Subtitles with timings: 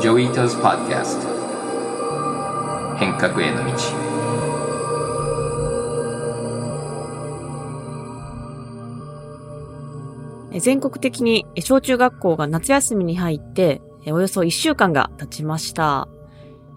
[0.00, 1.28] ジョイータズ・パッキャスト
[2.96, 3.72] 変革への道
[10.58, 16.08] 全国的に小中学校が夏休みに入って、およそ1週間が経ちました。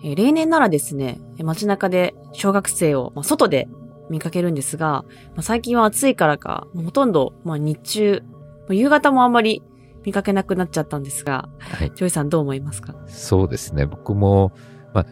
[0.03, 3.69] 例年ならですね、街中で小学生を外で
[4.09, 5.05] 見かけるんですが、
[5.39, 8.21] 最近は暑いからか、ほとんど日中、
[8.69, 9.63] 夕方もあんまり
[10.05, 11.91] 見かけなくなっちゃったんですが、はい。
[11.95, 12.95] ジョイさんどう思いますか？
[13.07, 13.85] そうですね。
[13.85, 14.51] 僕も、
[14.93, 15.05] まあ、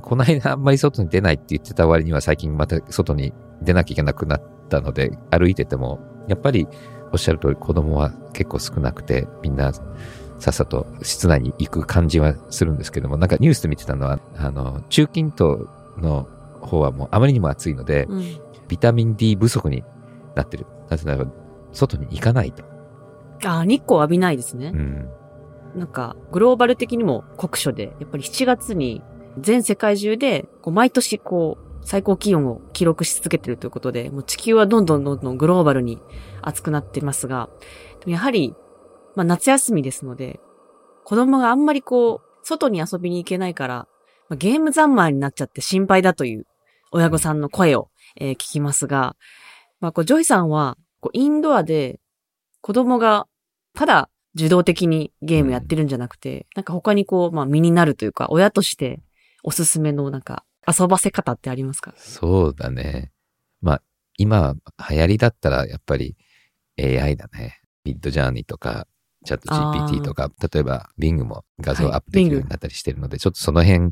[0.00, 3.32] この間あんまり外に出ないって言ってた割には最近また外に
[3.62, 6.66] 出なきゃいけなくなったので、歩いてても、やっぱり
[7.12, 9.72] おっしゃる通り子供は結構少なくて、みんな
[10.38, 15.66] さっさと室内に行く感じはするんですけども、なんかニュースで見てたのは、あの、中近東
[15.98, 16.28] の
[16.60, 18.22] 方はもうあまりにも暑いので、うん。
[18.68, 19.84] ビタミン D 不足に
[20.34, 20.66] なってる。
[20.88, 21.30] なぜならば、
[21.72, 22.64] 外に行かないと。
[23.44, 24.76] あー、日光浴びないですねう。
[24.76, 25.08] ん。
[25.74, 29.02] なんか、グローバル的にも酷暑で、やっぱり7月に
[29.38, 35.98] 全世界中で、こう毎年こう、最高気温を記録し続けてるということで、もう地球はどんどんどんどんグローバルに
[36.40, 37.48] 暑くなってますが、
[38.06, 38.54] やはり、
[39.16, 40.40] まあ夏休みですので、
[41.04, 43.74] 子供があんまりこう、外に遊びに行けないから、
[44.28, 46.46] まあ、ゲーム三昧になっちゃって心配だという
[46.90, 49.16] 親御さんの声を、えー聞きますが、
[49.80, 51.98] まあこう、ジョイさんは、こう、インドアで
[52.60, 53.26] 子供が
[53.74, 59.00] ただ受動的にゲームやってるんじゃなくて、なんか他にこう、まあ身になるというか、親として
[59.42, 61.92] おすすめのなんか遊ばせ方ってありますか？
[61.96, 63.10] そうだね。
[63.60, 63.82] まあ、
[64.16, 64.54] 今
[64.90, 66.16] 流行りだったらやっぱり
[66.80, 67.60] AI だね。
[67.84, 68.86] Midjourney とか、
[69.24, 71.94] ChatGPT とか、例えば Bing も画像はい。
[71.94, 73.90] アップできるようになったりしてるので、ちょっとその辺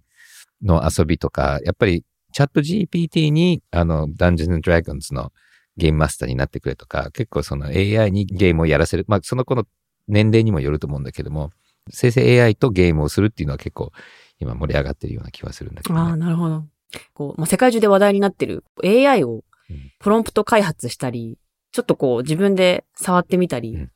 [0.63, 5.33] の遊びとか、やっぱりチャット GPT にあの、ダンジョンドラゴンズの
[5.77, 9.05] ゲームマスターになってくれとか、結構その AI にゲームをやらせる。
[9.09, 9.67] まあ、その子の
[10.09, 11.51] 年齢にもよると思うんだけども、
[11.91, 13.93] 生成 AI とゲームをするっていうのは結構
[14.39, 16.01] 今盛り上がってるような気はするんだけど、ね。
[16.01, 16.65] ああ、なるほど。
[17.15, 21.39] こう、まあ、世界中で話題になってる AI をうんプロンプト開発したり、
[21.73, 23.91] ちょっとこう自分で触ってみたり、うん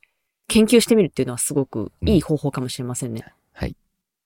[0.47, 3.25] 研究してみるっていうのはすごくいい方法かもしれませんね。
[3.53, 3.75] はい。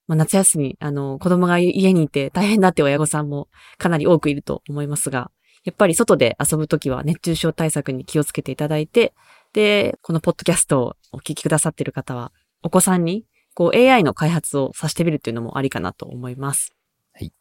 [0.07, 3.47] まあ、夏休み、あの、子供が家にいて大変だって親御さんも
[3.77, 5.31] かなり多くいると思いますが、
[5.63, 9.13] やっぱり外で遊ぶときは熱中症対策に気をつけていただいて、
[9.53, 12.31] で、このポッドキャストをお聞きくださっている方は、
[12.63, 16.73] お子さんにこう AI の開発をさせてみるっていうのもありかなと思います。
[17.13, 17.33] はい。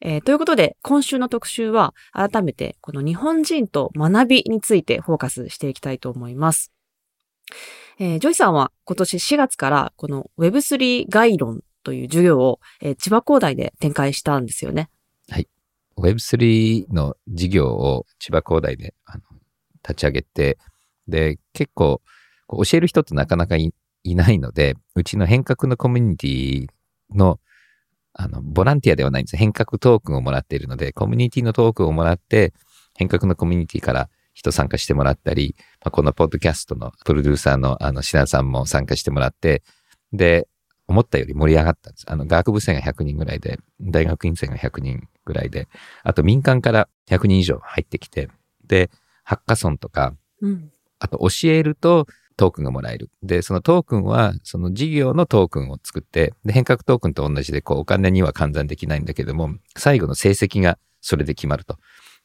[0.00, 6.72] えーということで、今週の特集は、改めて、この日本人と学びについてフォーカスしていきたいと思います。
[7.98, 14.90] えージョイさんは今年4月から、この Web3 概論という授業を、えー千葉工大で展開したんですよね。
[15.98, 19.22] Web3 の事業を千葉工大であの
[19.82, 20.58] 立ち上げて、
[21.08, 22.00] で、結構
[22.48, 26.66] 教える人ってなかなかいいないので、うちの変革のコミュニティ
[27.14, 27.40] の
[28.18, 29.36] あのボランティアではないんです。
[29.36, 32.54] 変革トークンをもらっているので、コミュニティのトークンをもらって、
[32.94, 39.62] 変革のコミュニティから人参加してもらったり、まあ、このポッドキャストのプロデューサーのあの品さんも参加してもらって、
[40.12, 40.48] で、
[40.88, 42.04] 思ったより盛り上がったんです。
[42.08, 45.68] あの、学部生が100人ぐらいで、大学院生が100人ぐらいで、
[46.02, 48.30] あと民間から100人以上入ってきて、
[48.66, 48.90] で、
[49.24, 50.70] ハッカソンとか、うん。
[50.98, 52.06] あと教えると
[52.36, 53.10] トークンがもらえる。
[53.22, 61.78] で、そのトークンは、その事業のトークンを作って、で、変革トークンと同じで、こう、お金には換算できないんだけども、最後の成績がそれで決まると。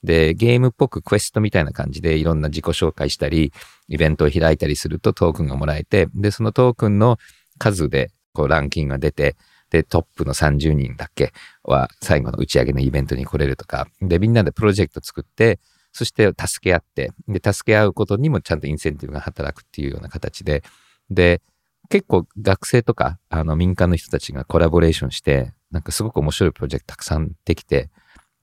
[0.04, 3.54] で、ゲームっぽくクエストみたいな感じでいろんな自己紹介したり、
[3.88, 7.18] イベントを開いたりするとトークンがもらえて、で、そのトークンの
[7.58, 9.36] 数で、こう、ランキングが出て、
[9.72, 11.34] で、トップの30人だけ
[11.64, 15.60] は最後の打ち上げのイベントに来れるとか、で、みんなでプロジェクト作って、
[15.94, 20.64] そして助け合って、で、助け合うことにもちゃんとインセンティブが働くっていうような形で、
[21.10, 21.42] で、
[21.90, 27.90] 結構学生とか、あの民間の人たちがコラボレーションして、なんかすごく面白いプロジェクトたくさんできて、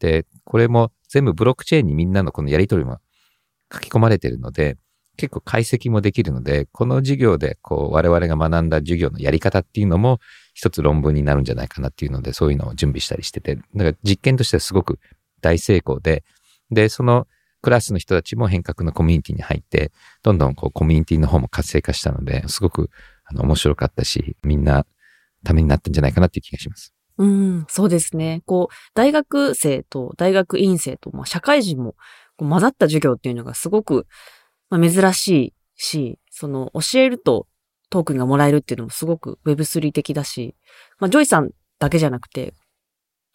[0.00, 2.99] で、これも全部ブロックチェーンにみんなのこのやり取りも
[3.72, 4.77] 書き込まれてるので、
[5.19, 10.20] 結構解析もできるので、この授業でこう我々が学んだ授業のやり方っていうのも
[10.58, 14.99] 一つ論文になるんじゃないかなっていうので、そういうのを準備したりしてて、だから実験としてはすごく
[15.40, 16.25] 大成功で、
[16.72, 17.28] で、その
[17.62, 19.93] クラスの人たちも変革のコミュニティに入って、
[20.25, 22.90] どんどんこうコミュニティの方も活性化したので、すごく
[23.25, 24.84] あの面白かったし、みんな
[25.44, 26.93] ためになったんじゃないかなっていう気がします。
[27.19, 28.43] うん、そうですね。
[28.44, 31.94] こう、大学生と大学院生と、まあ、社会人も
[32.37, 34.08] こう混ざった授業っていうのがすごく、
[34.70, 37.48] まあ、珍しいし、その、教えると
[37.90, 40.55] トークンがもらえるっていうのもすごく Web3 的だし、
[40.99, 42.55] まあ、ジョイさんだけじゃなくて、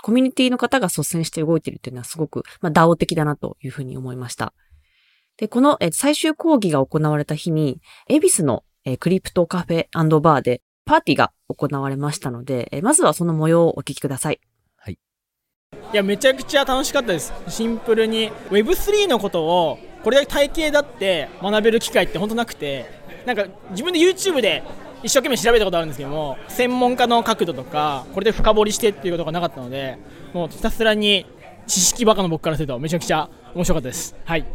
[0.02, 4.54] コミュニティの方が率先して動いてるっていうのはすごく、まあ、DAO 的だなというふうに思いました。
[5.38, 9.88] で、このえ最終講義が行われた日に、恵比寿のえクリプトカフェ
[10.20, 14.42] バーでパーティーが行われましたので、えまずはその模様をお聞きください。
[15.94, 17.32] いや、めちゃくちゃ楽しかったです。
[17.48, 18.32] シンプルに。
[18.50, 22.90] Web3 のことを、これだけ体系だって学べる機会って本当なくて、
[23.26, 24.64] なんか自分で YouTube で
[25.04, 29.98] 一生懸命調べたことあるんですけども、専門家の角度とか、これで深掘りしてっていうことがなかったので、
[30.34, 31.26] もうひたすらに
[31.68, 34.16] 知識バカの僕からするとめちゃくちゃ面白かったです。
[34.26, 34.46] はい。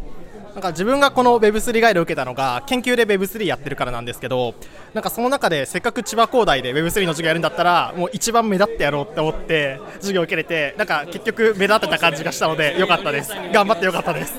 [0.54, 4.56] なんか自分がこの Web3 ガイドを受けたのが研究で Web3 やってるからなんですけど
[4.92, 14.34] なんかその中でせっかく千葉工大で Web3 の授業やるんだったらもう一番目立ってやろうって思って授業を受けれてなんか結局目立ってた感じがしたのでよかったです頑張ってよかったです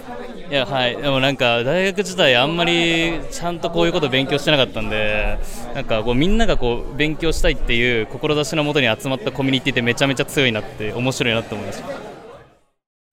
[0.49, 5.37] いやはいでもなんか大学時代あんまりちゃんとこういうこと勉強してなかったんで
[5.75, 11.87] なんかこうみんながこう勉強したいっていう志のもとに集まったコミュニティってめちゃめちゃ強いなって面白いなって思いました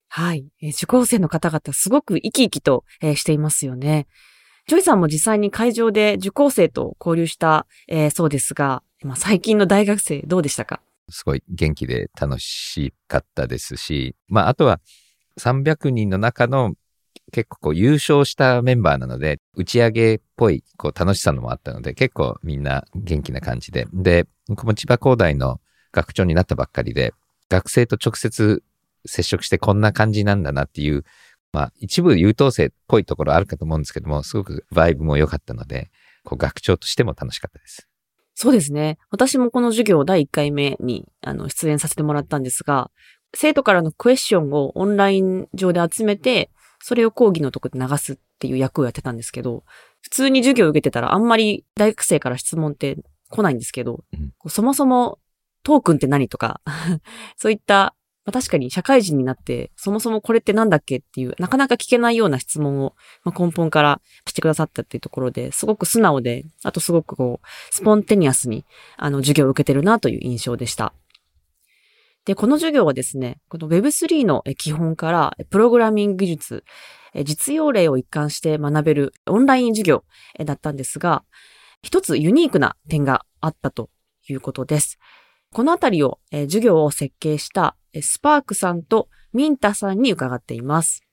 [0.09, 0.47] はい。
[0.63, 4.07] えー受講生の方々すごく生き生きと、えーしていますよね。
[4.67, 10.81] ジョイさんも実際に会場で受講生と交流した、えーそうですが、まあ、最近の大学生どうでしたか？
[11.11, 14.81] すごい元気で楽しかったですし、まあ、あとは
[15.39, 16.73] 300人の中の
[17.33, 23.87] 結構こう優勝したメンバーなので、打ち上げっぽいこう楽しさのもあったので、結構みんな元気な感じで。
[23.93, 25.61] で、僕も千葉工大の
[25.93, 27.15] 学長になったばっかりで、
[27.49, 28.63] 学生と直接
[29.07, 31.05] 接触してこんな感じなんだなっていう、
[31.53, 35.91] まあ一部優等生っぽいところあるかと思うんですけども、すごくバイブも良かったので、
[36.25, 37.89] こう学長としても楽しかったです。
[38.35, 38.99] そうですね。
[39.11, 42.91] 私もこの授業第1回目にあの出演させてもらったんですが、
[43.35, 46.51] 生徒からのクエスチョンをオンライン上で集めて、
[46.81, 49.65] それを講義のとこで流すっていう役をやってたんですけど、
[50.01, 52.99] 普通に授業を受けてたらあんまり大学生から質問って
[53.31, 55.19] 来ないんですけど、うんそもそも
[55.67, 56.61] トークンって何とか、
[57.37, 62.95] そういった、まあ、確かに社会人になって、そもそもこれってなんだっけっていう、なかなか聞けないような質問を、
[63.25, 68.65] まあ、根本からしてくださったっていうところで、すごく素直で、あとすごくこう、スポンテニアスに、
[68.97, 70.93] あの、授業を受けてるなという印象でした。
[72.27, 76.65] で、この授業はですね、この Web3 の基本から、プログラミング技術、
[77.25, 80.05] 実用例を一貫して学べるオンライン授業
[80.45, 81.25] だったんですが、
[81.83, 83.91] 一つユニークな点があったと
[84.29, 84.99] いうことです。
[85.53, 91.06] このあたりを、授業を設計したえスパークさんとミンタさんに伺っています。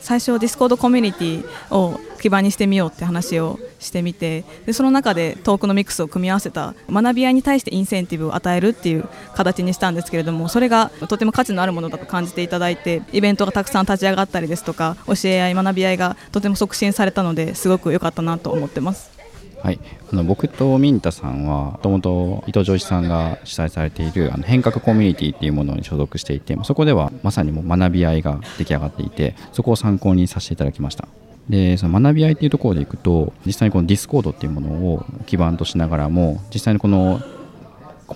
[0.00, 19.17] 最初 Discord コミュニティを基盤にしてみようって話をしてみてでその中でトークノミクスを組み合わせた学び合いに対してインセンティブを与えるっていう形にしたんですけれどもそれがとても価値のあるものだと感じていただいてイベントがたくさん立ち上がったりですとか教え合い学び合いがとても促進されたのですごく良かったなと思ってます。
[19.62, 19.80] はい、
[20.12, 31.08] あの僕とミンタさんはもともと伊藤穰一さんが主催されているあの変革コミュニティっていうものに所属していてそこではまさにもう学び合いが出来上がっていてそこを参考にさせていただきました。
[31.48, 37.20] でその学び合いっていうところでいくと実際にこの Discord っていうものを基盤としながらも実際にこの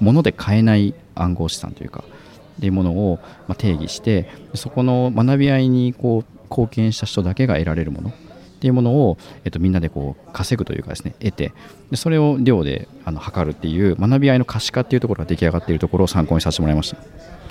[0.01, 2.05] もので買えない暗号資産というか
[2.59, 3.19] っていうものを
[3.57, 8.13] 定義してそこの学び合いにこう貢献した人だけが得られるもの。
[8.63, 11.53] っていうものを、えっと、みんなでこう稼ぐというかですね得て
[11.91, 16.99] でそれを量であの測るっていう学び合いの可視化っていうところが出来上がっているところを参考にさせてもらいました。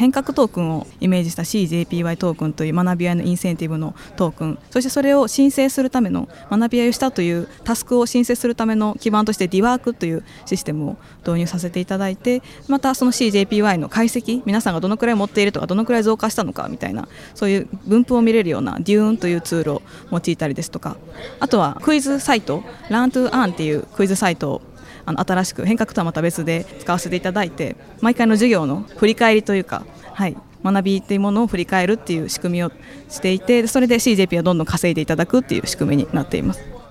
[0.02, 20.98] 変革トークンをイメージした CJPY トークンという学び合いのインセンティブのトークンそしてそれを申請するための学び合いをしたというタスクを申請するための基盤として DWORK というシステムを導入させていただいてまたその CJPY の解析皆さんがどのくらい持っているとかどのくらい増加したのかみたいなそういう分布を見れるような Dune というツールを用いたりですとか
[21.40, 24.62] あとはクイズサイト Learn to Earn っていうクイズサイトを
[25.06, 32.72] あの新しく変革とはまた別で使わせていただいて毎回の授業の振り返りというか、はい、学びっていうものを振り返るっていう仕組みを
[33.10, 36.82] していてそれで CJP をどんどん稼いでいただくっていう仕組みになっています。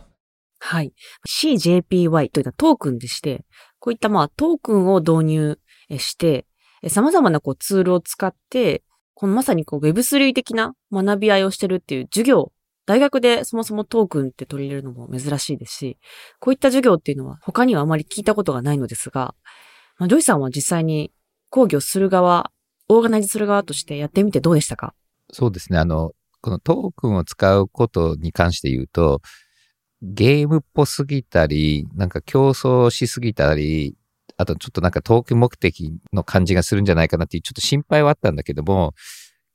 [0.61, 0.93] はい。
[1.27, 3.45] CJPY というのはトークンでして、
[3.79, 5.59] こういったまあトークンを導入
[5.99, 6.47] して、
[6.83, 8.83] え様々なこうツールを使って、
[9.15, 12.53] このまさにこう Web3 的な学び合いをしてるっていう授業、
[12.87, 15.99] 大学でそもそもトークンって取り入れるのも珍しいですし、
[16.41, 19.35] こういった授業っていうのは他にはあまり聞いたことがないのですが、
[19.99, 21.13] まあ、ジョイさんは実際に
[21.51, 22.51] 講義をする側、
[22.89, 24.95] オーガナイズする側としてやってみてどうでしたか？
[25.33, 25.79] そうですね。
[25.79, 29.21] あの、このトークンを使うことに関して言うと、
[30.03, 33.95] ゲームっぽすぎたり、なんか競争しすぎたり、
[34.39, 38.95] あとちょっとなんかトーク目的の感じがするんじゃないかなっていうちょっと心配はあったんだけども、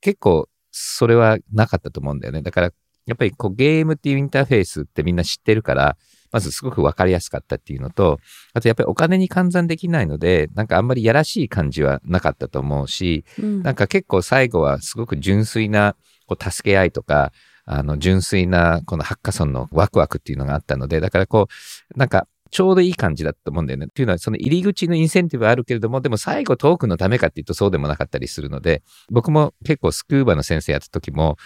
[0.00, 2.42] 結構それはなかったと思うんだよね。
[2.42, 2.70] だから
[3.06, 5.96] やっぱりこうゲームっていうインターフェースってみんな知ってるから、
[6.32, 8.18] まずすごくわかりやすかったっていうのと、
[8.52, 15.96] あとやっぱりお金に換算できないので、なんかあんまりやらしい感じはなかったと思うし、うんなんか結構最後はすごく純粋な
[16.26, 17.32] こう助け合いとか、
[17.64, 21.48] あの純粋なこのハッカソンのワクワクっていうのがあったので、だからこ
[21.94, 23.88] う、なんかちょうどいい感じだと思うんだよね。
[23.88, 31.36] というのは、その入り口のインセンティブはあるけれども、でも最後トークンのためかっていうとそうでもなかったりするので、僕も結構スクーバの先生やった時も、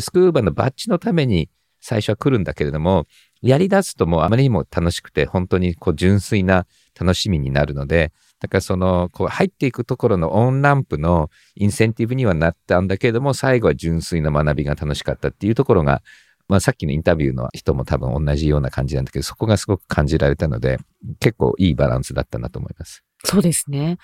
[0.00, 1.50] スクーバのバッジのために
[1.80, 3.06] 最初は来るんだけれども、
[3.42, 6.66] やり出すともうあまりにも楽しくて、本当にこう純粋な
[6.98, 16.02] 楽しみになるので、だからその、こう入っていくところのオンランプのインセンティブにはなったんだけれども、最後は純粋な学びが楽しかったっていうところが、
[16.48, 20.78] まあさっきのインタビューの人も多分同じような感じなんだけど、そこがすごく感じられたので、
[21.20, 23.02] 結構いいバランスだったなと思います。
[23.24, 23.98] そうですね。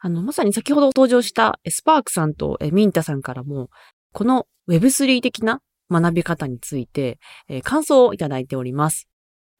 [0.00, 3.70] あの、まさに先ほど登場したスパークさんとミンタさんからも、
[4.14, 7.18] この Web3 的な学び方について、
[7.48, 9.08] えー、感想をいただいております。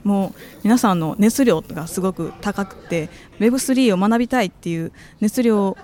[0.05, 3.09] もう皆さんの熱量がすごく高くて
[3.41, 5.77] Web3 を学びたいっていう熱量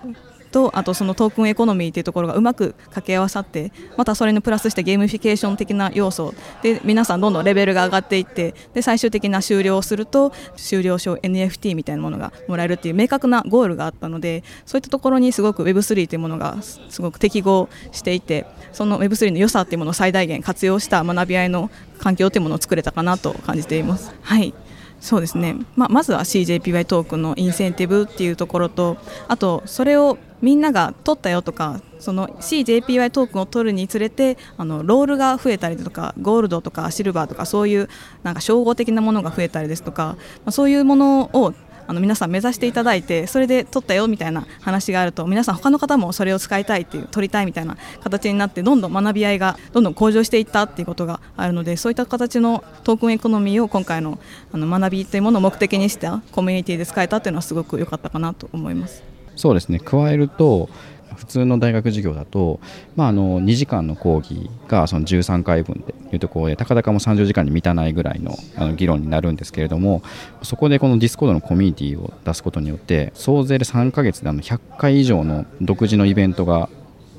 [0.50, 24.12] とあとそのトークンエコノミーというところがうまく掛け合わさってまたそれにプラスしてゲーミフィケーション的な要素で皆さんどんどんレベルが上がっていってで最終的な終了をすると終了証 NFT みたいなものがもらえるっていう明確なゴールがあったのでそういったところにすごく Web3 というものがすごく適合していてその Web3 の良さっていうものを最大限活用した学び合いの環境というものを作れたかなと感じています。
[24.22, 24.54] はい
[25.00, 37.88] そうですね、まあ、まずは CJPY トークンのインセンティブっていうところとあとそれをみんなが取ったよとかその CJPY トークンを取るにつれてあのロールが増えたりとかゴールドとかシルバーとかそういう
[38.22, 41.54] なんか称号的なものが増えたりですとか、まあ、そういうものを
[41.90, 54.20] あの皆さん目指していただいてそれで取ったよみたいな話があると皆さん他の方もそれを使いたいっていう取りたいみたいな形になってどんどん学び合いがどんどん向上していったっていうことがあるのでそういった形のトークンエコノミーを今回の
[54.52, 59.09] あの学びというものを目的にしたコミュニティで使えたっていうのはすごく良かったかなと思います。
[59.40, 59.78] そうですね。
[59.78, 60.68] 加えると
[61.16, 62.60] 普通の大学授業だと、
[62.96, 70.02] まあ、あの2時間の講義がその13回分でいうところでたかだかも30時間に満たないぐらいのあの議論になるんですけれども
[70.42, 76.68] そこでこの Discord のコミュニティを出すことによって総勢で3ヶ月であの100回以上の独自のイベントが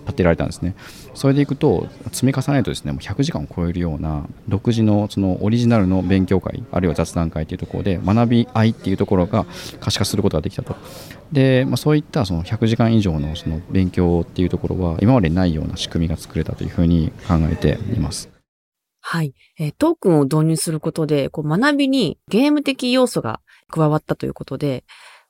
[0.05, 0.75] 立てられたんですね。
[1.13, 9.45] それでいくと積み重ねるとですねもう100時間を超えるような独自のそのオリジナルの勉強会あるいは雑談会というところで学び合いっていうところが
[9.79, 10.75] 可視化することができたと
[11.31, 18.29] で、まあ、そういったその100時間以上のその勉強っていうところは今までないような仕組みが作れたというふうに考えています。
[19.01, 19.33] はい。
[19.59, 24.83] えー、トークンを導入することで、こう学びにゲーム的要素が加わったということで、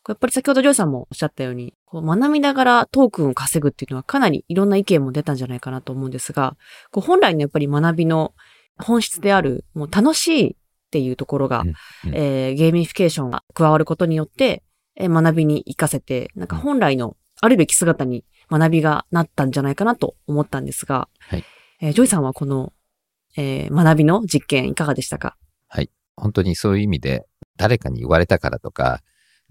[0.08, 6.58] やっぱり先ほどジョイさんもおっしゃったように、こう学びながらトークンを稼ぐっていうのはかなりいろんな意見も出たんじゃないかなと思うんですが、
[6.92, 8.34] こう本来のやっぱり学びの
[8.78, 10.56] 本質である、もう楽しいっ
[10.92, 11.64] ていうところが、
[12.14, 14.64] えー、ゲーミフィケーションが加わることによって、
[14.96, 21.44] えー、学びに活かせて、なんか本来のあるべき姿に学びがなったんじゃないかなと思ったんですが、はい、
[21.80, 22.74] えー、ジョイさんはこの、
[23.38, 25.38] えー、学びの実験いかがでしたか？
[25.68, 25.90] はい。
[26.18, 29.02] 本当にそういう意味で、誰かに言われたからとか、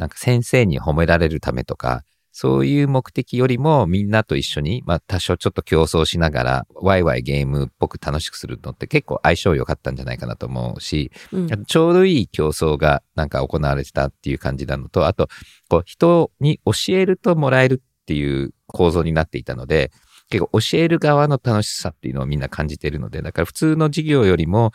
[0.00, 2.02] なんか先生に褒められるためとか、
[2.32, 15.28] そういう目的よりもみんなと一緒に、まあ多少ちょっと競争しながら、ワイワイゲームっぽく楽しくするのって結構相性良かったんじゃないかなと思うし、うん、ちょうどいい競争がなんか行われてたっていう感じなのと、あと、
[15.68, 19.92] こう人に教えるともらえるっていう構造になっていたので、
[20.30, 24.72] 結構教える側の楽しさっていうのをみんな感じているので、だから普通の授業よりも、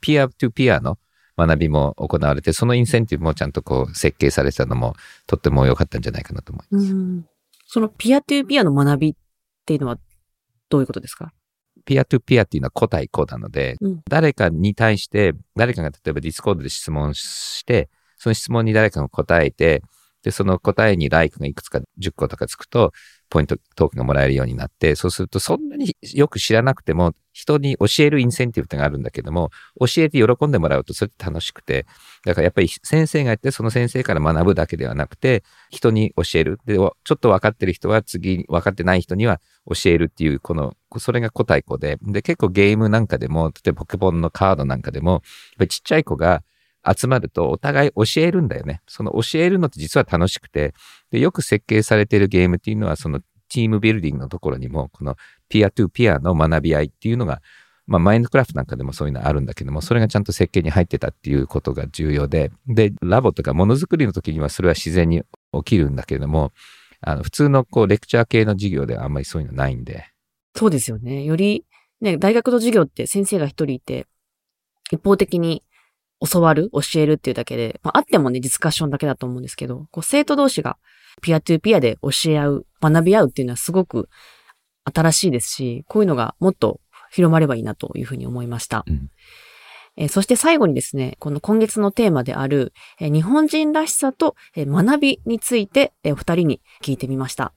[0.00, 0.98] peer to peer の
[1.36, 4.94] 学びも行われて、そのインセンティブもちゃんとこう設計されてたのも
[5.26, 6.94] とっても良かったんじゃないかなと思います。
[7.66, 9.14] その peer to peer の学びっ
[9.66, 9.98] ていうのは
[10.68, 11.32] どういうことですか？
[11.84, 19.82] peer to peer っていうのは個対個なので、うん、誰かに対して、誰かが例えば Discord で質問して、その質問に誰かが答えて、
[20.22, 22.92] で、その答えにライクがいくつか10個とかつくと、
[23.30, 29.50] ポイントトークがもらえるようになって、そうするとそんなによく知らなくても、人に教えるインセンティブってがあるんだけども、
[29.80, 31.84] 教えて喜んでもらうとそれって楽しくて、
[32.24, 36.60] だからやっぱり先生がやってその先生から学ぶだけではなくて、人に教える。
[36.64, 45.20] で、ちょっと分かってる人は次分かってない人には教えるっていう、この、それが個対個で、で、結構ゲームなんかでも、例えばポケモンのカードなんかでも、やっ
[45.58, 46.44] ぱりちっちゃい子が
[46.86, 48.82] 集まるとお互い教えるんだよね。
[48.86, 50.74] その教えるのって実は楽しくて、
[51.10, 55.16] で、よく設計されているゲームっていうのは、そのチームビルディングのところにも、この
[55.48, 57.40] ピアトゥピアの学び合いっていうのが、
[57.86, 66.52] まあ、マインドクラフトなんかでもそういうのあるんだけども、それがちゃんと設計に入ってたっていうことが重要で、で、ラボとかものづくりの時にはそれは自然に起きるんだけれども、
[67.00, 70.06] あの、普通のこう、レクチャー系の授業ではあんまりそういうのないんで。
[70.56, 71.24] そうですよね。
[71.24, 71.66] より、
[72.00, 74.06] ね、大学の授業って先生が一人いて、
[74.90, 75.62] 一方的に
[76.30, 80.78] 教わる、教えるっていうだけで、まあ、あってもね、ディスカッションだけだと思うんですけど、こう生徒同士が
[81.22, 84.08] ピアトゥーピアで教え合う、学び合うっていうのはすごく
[84.84, 88.84] 新しいですし、こういうのがもっと広まればいいなというふうに思いました。
[88.86, 89.08] うん、
[89.96, 97.52] えーそして最後にですね、この今月のテーマである、えー日本人らしさと、えー学びについて、えーお二人に聞いてみました。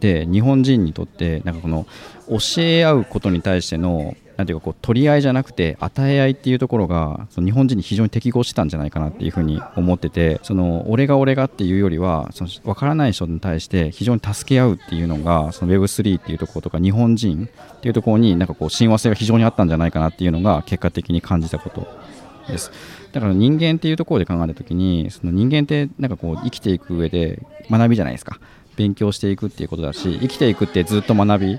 [0.00, 1.86] で日本人にとってなんかこの
[2.28, 21.86] 教え合うことに対してのなんていうかこう取り合いじゃなくて与え合いっていうところがその日本人に非常に適合してたんじゃないかなっていうふうに思っててその俺が俺がっていうよりはその分からない人に対して非常に助け合うっていうのがその Web3 っていうところとか日本人っていうところになんかこう親和性が非常にあったんじゃないかなっていうのが結果的に感じたこと
[22.48, 22.70] です。
[23.12, 28.38] だから人間っていうところで考えた時にその人間ってなんかこう生きていく上で学びじゃないですか。
[28.76, 31.58] 勉強していくっていうことだし生きていくってずっと学び。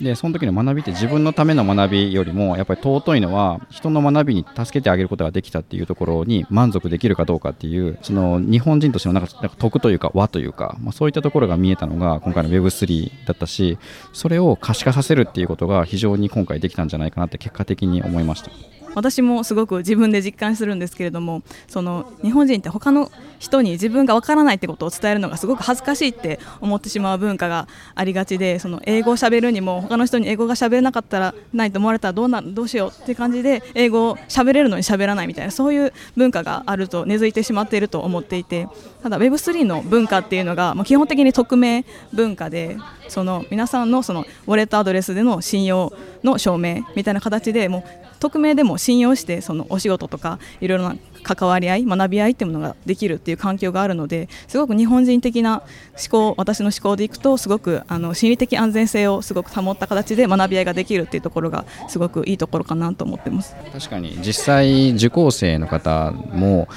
[0.00, 13.78] でその時の学びって自分のための学びよりもやっぱり尊いのは人の学びに助けてあげることができたっていうところに満足できるかどうかっていうその日本人としてのなんか得というか和というか、まあ、そういったところが見えたのが今回の Web3 だったし
[14.12, 18.50] それを可視化させるっていうことが非常に今回できたんじゃないかなって結果的に思いました。
[18.94, 38.68] 私もすごく自分で実感するんですけれどもその日本人って他の人に自分がわからないってことを伝えるのがすごく恥ずかしいって思ってしまう文化がありがちでその英語を喋るにも他の人に英語が喋れなかったらないと思われたらどうなどうしようって感じで英語を喋れるのに喋らないみたいなそういう文化があると根付いてしまっていると思っていて
[39.02, 42.76] ただ Web3 の文化っていうのがもう基本的に匿名文化で
[43.08, 45.92] その皆さんのそのウォレットアドレスでの信用
[46.22, 55.62] の証明みたいな形でもう匿名でも信用してそのお仕事とかいろいろな関わり合い学び合いっていうものができるっていう環境があるのですごく日本人的な
[55.92, 63.54] 思考私の思考でいくとすごくあの心理的安全性をすごく保った形で学び合いができるっていうところがすごくいいところかなと思ってます。
[63.72, 66.68] 確かに実際受講生の方も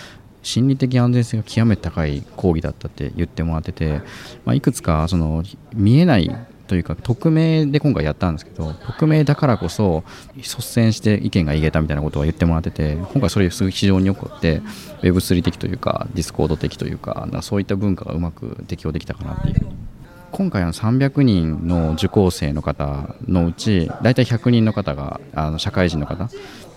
[0.43, 4.01] 心理的安全性が極めて高い講義だったって言ってもらってて、
[4.45, 6.29] まあ、いくつかその見えない
[6.67, 10.03] というか匿名で今回やったんですけど匿名だからこそ
[10.35, 14.61] 率先して意見が言えたみたいなことを言ってもらってて今回それ非常によくって
[15.01, 19.71] Web3 的というか Discord 的というかかそういった文化がうまく適用できたかなっていう。
[20.31, 26.29] 今回の300人の受講生の方のうち大体100人の方があの社会人の方。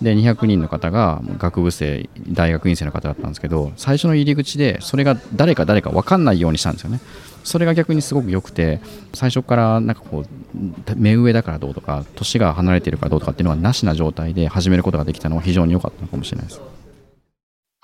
[0.02, 7.00] で200人の方が学部生大学院生の方だったんですけど最初の入り口でそれが誰か誰か分かんないようにしたんですよね。
[7.46, 8.80] それが逆にすごく良くて
[9.14, 10.26] 最初からなんかこう
[10.96, 16.60] 目上だからどうとか年が離れているからどうとかっていうのはなしな状態で始めることができたのは非常に良かったのかもしれないです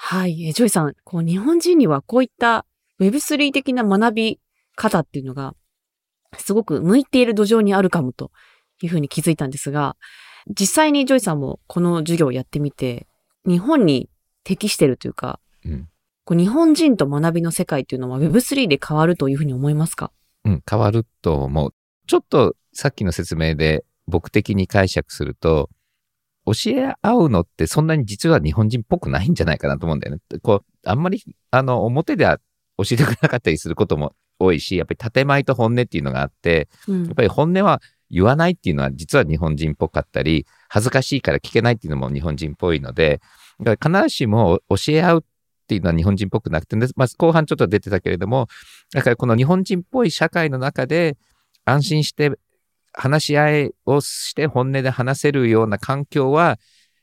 [0.05, 0.45] はい。
[0.47, 2.67] えージョイさん、こう日本人にはこういった
[3.01, 4.41] Web3 的な学び
[4.75, 5.55] 方っていうのが、
[6.39, 8.33] すごく向いている土壌にあるかもと
[8.83, 9.97] いうふうに気づいたんですが、
[10.49, 13.07] 実際にジョイさんもこの授業をやってみて、
[13.47, 14.11] 日本に
[14.43, 15.89] 適してるというか、うん
[16.33, 20.11] こう日本人と学びの世界っていうのは Web3 で変わるというふうに思いますか？
[20.47, 21.75] うん、変わると思う。
[22.07, 25.69] ちょっとさっきの説明で僕的に解釈すると、
[26.47, 30.23] 教え合うのってそんなに実は日本人っぽくないんじゃないかなと思うんだよね。
[30.43, 32.39] こう、あんまり、あの、表では
[32.79, 43.21] 教えてくれなかったりすることも多いし、やっぱり建前と本音っていうのがあって、うんやっぱり本音は言わないっていうのは実は日本人っぽかったり、恥ずかしいから聞けないっていうのも日本人っぽいので、
[43.61, 45.25] だから必ずしも教え合う
[45.79, 48.49] っていうのは日本人っぽくなくて、でまあ、後半ちょっと出てたけれども、
[48.93, 51.17] だからこの日本人っぽい社会の中で
[51.65, 52.33] 安心して
[52.93, 56.59] 話し合いをして本音で話せるような環境は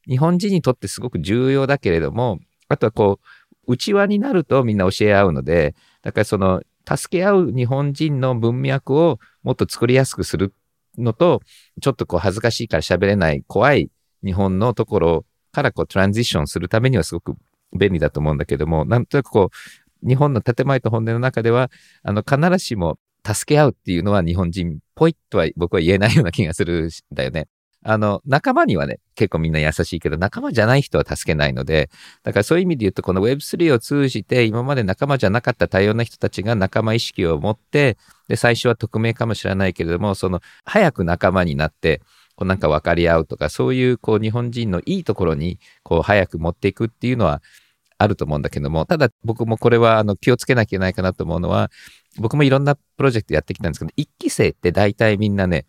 [0.08, 3.20] 日本人にとってすごく重要だけれども、あとはこ
[3.68, 10.54] う、内輪になるとみんな教え合うので、だからその助け合う日本人の文脈をもっと作りやすくする
[10.98, 11.42] のと、
[11.82, 13.92] ちょっとこう恥ずかしいから喋れない怖い
[14.24, 17.36] 日本のところからこうトランジションするためにはすごく
[17.74, 19.50] 便利だと思うんだけども、なんとなくこ
[20.04, 21.70] う、日本の建前と本音の中では、
[22.04, 27.48] あの、必ずしも助け合うっていうのは日本人っぽいとは僕は言えないような気がするんだよね。
[27.84, 31.90] あの、仲間にはね、結構みんな優しいけど、仲間じゃない人は助けないので、
[32.24, 42.02] だからそういう意味で言うと、この Web3 を通じて、今まで仲間じゃなかった多様な人たちが仲間意識を持って、で、最初は匿名かもしれないけれども、その、早く仲間になって、
[42.40, 47.42] こうなんか分かり合うとか、そういう、こう、日本人のいいところに、こう、早く持っていくっていうのは、
[47.98, 51.70] あると思うんだけども、ただ僕もこれはあの気をつけなきゃいけないかなと思うのは、
[52.18, 55.66] 僕もいろんなプロジェクトやってきたんですけど、一期生って大体みんなね、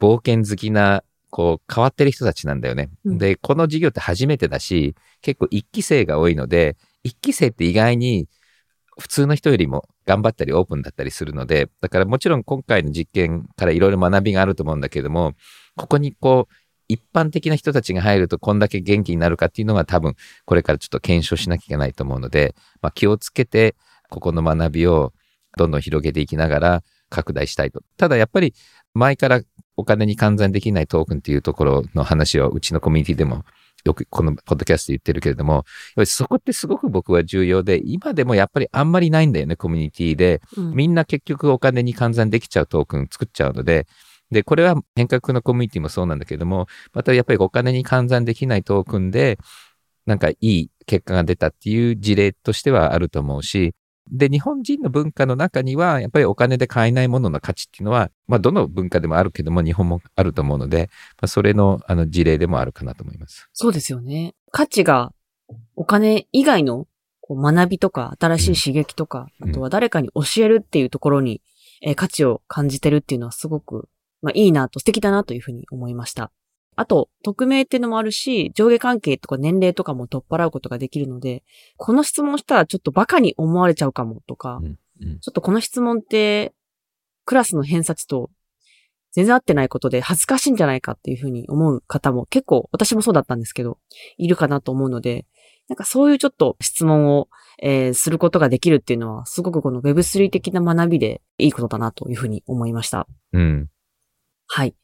[0.00, 2.90] 冒険好きな、こう変わってる人たちなんだよね。
[3.04, 8.26] うんで、この授業って初めてだし、結構一期生が多いので、一期生って意外に
[8.98, 15.34] 普通の人よりも頑張ったりオープンだったりするので、だからもちろん今回の実験からいろいろ学びがあると思うんだけども、
[15.78, 16.54] ここにこう、
[16.88, 20.14] 一般的な人たちが入るとこんだけ元気になるかっていうのは多分
[20.46, 23.76] これからちょっと検証しなきゃいけないと思うので、まあ、気をつけて
[24.08, 25.12] ここの学びを
[25.58, 27.82] どんどん広げていきながら拡大したいと。
[27.98, 28.54] ただやっぱり
[28.94, 29.42] 前から
[29.76, 33.44] お金に換算できないトークンっていうところの話をうちのコミュニティでも
[33.84, 35.62] よくこのポッドキャストで言ってるけれども、やっ
[35.96, 40.40] ぱりそこってすごく僕は重要で、今でもやっぱりあんまりないんだよね、コミュニティで。
[40.56, 43.86] うんみんな結局お金に換算できちゃうトークン作っちゃうので、
[44.30, 49.38] で、これは変革のコミュニティもそうなんだけども、またやっぱりお金に換算できないトークンで、
[50.06, 53.74] なんかいい結果が出たっていう事例としてはあると思うし、
[54.10, 60.88] で、日本人の文化の中には、やっぱりお金で買えないものの価値っていうのは、まあ、どの文化でもあるけども、日本もあると思うので、
[61.20, 63.48] まあ、それの、あの、事例でもあるかなと思います。
[63.52, 64.34] そうですよね。
[64.50, 65.12] 価値が
[65.76, 66.86] お金以外の
[67.20, 71.42] こう学びとか新しい刺激とか、うんあとは誰かに教えるっていうところに、
[71.82, 73.88] えー価値を感じてるっていうのはすごく、
[74.22, 76.32] まあ、いいなと素敵だなというふうに思いました。
[76.76, 81.42] あと、匿名っていうのもあるし、上下関係とか年齢とかも取っ払うことができるので、
[81.76, 84.78] この質問したらちょっとバカに思われちゃうかもとか、うんうん
[85.20, 86.54] ちょっとこの質問って、
[87.24, 88.30] クラスの偏差値と
[89.12, 93.78] 全然合ってないことで恥ずかしいんじゃないかっていうふうに思う方も結構、私もそうだったんですけど、
[94.16, 95.26] いるかなと思うので、
[95.68, 97.28] なんかそういうちょっと質問を、
[97.60, 103.06] えーすることができるっていうのは、すごくこの Web3 的な学びでいいことだなというふうに思いました。
[103.32, 103.68] うん。
[104.48, 104.74] はい。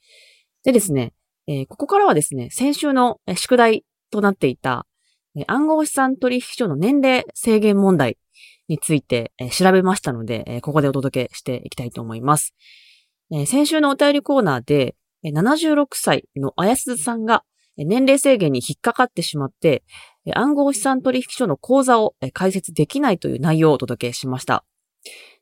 [0.63, 1.13] でですね、
[1.47, 4.87] えーここからはですね、先週の宿題となっていた、
[5.37, 8.19] え暗号資産取引所の年齢制限問題
[8.69, 12.55] について、え調べましたので、えここでお届けしていきたいと思います。
[13.33, 17.43] え先週のお便りコーナーで、え76歳のあやすずさんが、
[17.77, 19.83] 年齢制限に引っかかってしまって、
[20.35, 24.65] 暗号資産取引所の口座をえー開設できないという内容をお届けしました。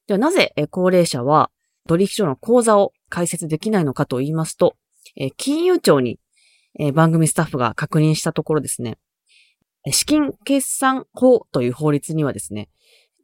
[0.06, 1.50] ではなぜ高齢者は
[1.88, 4.77] 取引所の口座を開設できないのかと言いますと、
[5.16, 6.18] えー金融庁に、
[6.79, 8.99] えー番組スタッフが確認したところですね、
[9.87, 12.68] えー資金決算法という法律にはですね、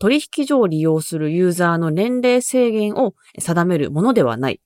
[0.00, 4.60] 取引所を利用するユーザーの年齢制限を定めるものではない。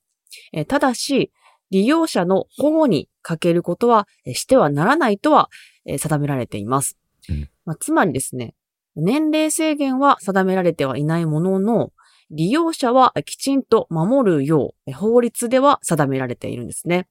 [0.53, 1.31] えーただし、
[1.71, 5.49] 利用者の保護に欠けることはえーしてはならないとは
[5.85, 6.97] えー定められています。
[7.29, 8.53] うんまあ、つまりですね、
[8.95, 11.91] 年齢制限は定められてはいないものの、
[12.35, 17.07] 利用者はきちんと守るよう、法律では定められているんですね。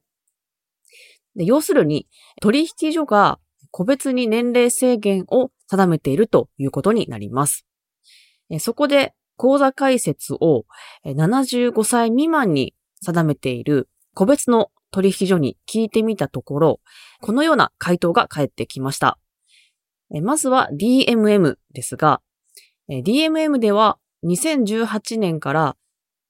[1.35, 2.07] で要するに、
[2.41, 3.39] 取引所が
[3.71, 7.65] 個別に年齢制限を定めているということになります。
[8.59, 10.65] そこで、口座開設を
[11.05, 16.79] 75歳未満に定めている個別の取引所に聞いてみたところ、
[17.21, 19.17] このような回答が返ってきました。
[20.21, 22.21] まずは DMM ですが、
[22.89, 25.75] DMM では2018年から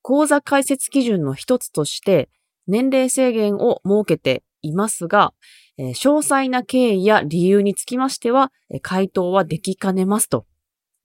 [0.02, 2.30] 口座開設基準の一つとして
[2.68, 5.34] 年齢制限を設けていますが、
[5.78, 10.46] えー詳細な経緯や理由につきましては、えー回答はできかねますと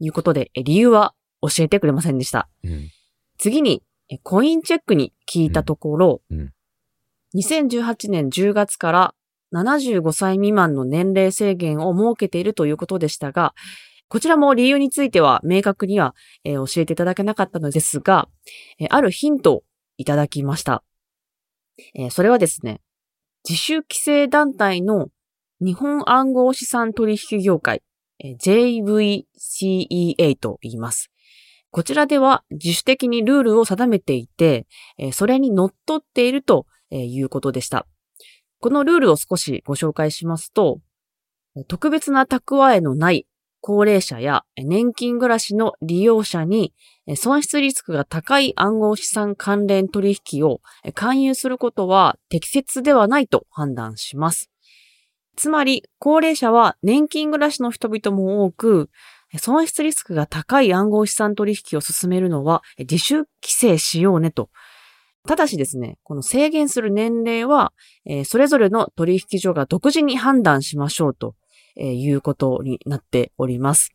[0.00, 2.48] いうことで、えー理由は教えてくれませんでした。
[2.64, 2.90] うん。
[3.38, 6.52] 次に、えーコインチェックに聞いたところ、うんうん
[7.34, 9.14] 2018年10月から
[9.54, 13.54] 75歳未満の年齢制限を設けているということでしたが、
[14.08, 18.28] こちらも理由については明確には、えー教えていただけなかったのですが、
[18.78, 19.62] えーあるヒントを
[19.98, 20.82] いただきました。
[21.94, 22.80] えーそれはですね、
[23.48, 25.08] 自主規制団体の
[25.60, 27.82] 日本暗号資産取引業界、
[28.20, 31.10] えー JVCEA と言います。
[31.70, 34.66] こちらでは自主的にルールを定めていて、
[34.96, 37.86] えーそれに則っているということでした。
[38.60, 40.80] このルールを少しご紹介しますと、
[41.66, 43.26] 特別な蓄えのない
[43.68, 46.72] 高齢者や年金暮らしの利用者に
[47.16, 50.62] 損失リスクが高い暗号資産関連取引を
[50.94, 54.50] 勧誘することは適切ではないと判断します。
[55.36, 58.88] つまり、高齢者は年金暮らしの人々も多く、
[59.36, 64.48] 損失リスクが高い暗号資産取引を進めるのは自主規制しようねと。
[65.26, 67.74] ただしですね、この制限する年齢は、
[68.24, 71.34] それぞれの取引所が独自に判断しましょうと、
[71.78, 73.94] えーいうことになっております。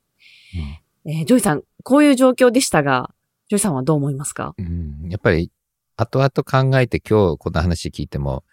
[1.06, 3.13] えージョイさん、こういう状況でしたが、
[3.50, 4.56] ジョイさんはどう思いますか？
[4.58, 5.52] うんやっぱり、
[5.98, 6.30] 後々
[6.72, 8.43] 考えて今日この話聞いても、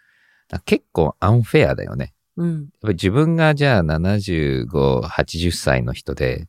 [0.53, 2.13] あ結構アンフェアだよね。
[2.37, 2.55] うん。
[2.55, 6.49] やっぱり自分がじゃあ75、80歳の人で、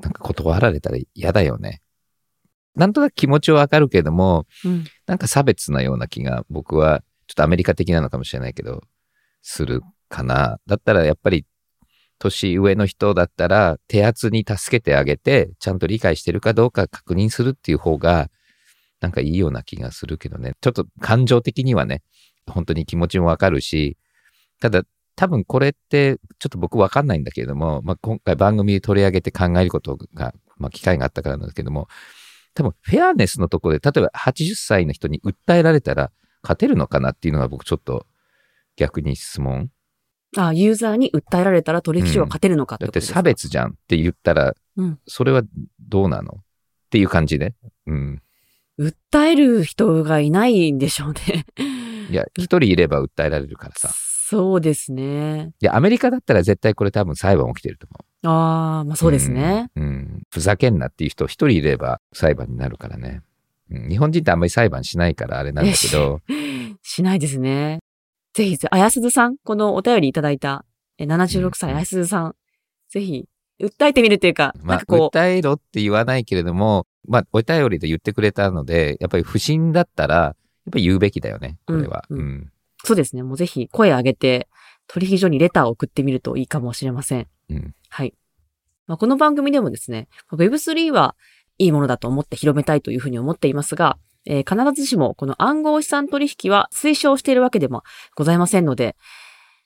[0.00, 1.80] なんか断られたら嫌だよね。
[2.76, 4.84] なんとなく気持ちはわかるけども、うん。
[5.06, 8.82] なんか差別なような気が僕は、ちょっとアメリカ的なのかもしれないけど、
[9.42, 10.58] するかな。
[10.66, 11.44] だったらやっぱり、
[12.18, 18.30] 年上の人だったら、手厚に助けてあげて、ちゃんと理解してるかどうか確認するっていう方が、
[19.00, 20.54] なんかいいような気がするけどね。
[20.60, 22.02] ちょっと感情的にはね、
[22.46, 23.96] 本当に気持ちもわかるし、
[24.60, 24.82] ただ、
[25.14, 31.88] 多分これって、ちょっと僕わかんないんだけれども、まあ、今回番組で取り上げて考えることが、まあ、機会があったからなんですけども、
[32.54, 36.10] 多分、フェアネスのところで、例えば80歳の人に訴えられたら、
[36.42, 38.06] 勝てるのかなっていうのが僕ちょっと
[38.76, 39.70] 逆に質問。
[40.36, 45.42] あユーザーに訴えられたら取引所は勝てるのかってだってことですか、差別じゃんって言ったら、うんそれは
[45.80, 46.34] どうなの？
[46.88, 47.54] っていう感じね。
[47.86, 48.22] うん。
[48.78, 51.44] 訴える人がいないんでしょうね。
[52.10, 53.90] いや、一人いれば訴えられるからさ。
[53.92, 55.52] そうですね。
[55.60, 58.28] いや、アメリカだったら絶対これ多分裁判起きてると思う。
[58.28, 59.70] ああ、まあそうですね。
[59.74, 59.82] うん。
[59.82, 63.22] うんふざけんなっていう人一人いれば裁判になるからね。
[63.70, 66.20] うん、日本人ってあんまり裁判しないからあれなんだけど、
[66.82, 67.80] しないですね。
[68.38, 70.64] ぜひ、あやすずさん、このお便りいただいた、
[70.96, 72.36] え76歳、うんあやすずさん、
[72.88, 73.28] ぜひ、
[73.60, 80.34] 訴えてみるというか、まあ訴えろって言わないけれども、まあ、お便りで言ってくれたので、やっぱり不審だったら、やっ
[80.70, 82.04] ぱり言うべきだよね、これは。
[82.10, 82.52] うんうんうん
[82.84, 83.24] そうですね。
[83.24, 84.48] もうぜひ声上げて、
[84.86, 87.26] 取引所にレターを送ってみるといいかもしれません。
[87.50, 88.14] うんはい。
[88.86, 91.16] まあ、この番組でもですね、Web3 は
[91.58, 97.82] いいものだと思って広めたいというふうに思っていますが、えー必ずしもこの暗号資産取引は推奨しているわけでも
[98.14, 98.96] ございませんので、